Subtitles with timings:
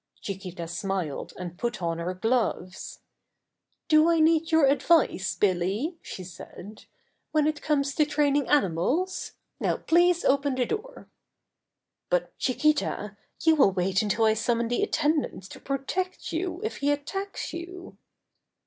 [0.19, 3.01] Chiquita smiled and put on her gloves.
[3.87, 6.85] "Do I need your advice, Billy," she said,
[7.33, 9.33] "when it comes to training animals?
[9.59, 11.07] Now please open the door."
[12.09, 16.77] "But, Chiquita, you will wait until I sum mon the attendants to protect you if
[16.77, 17.99] he at tacks you."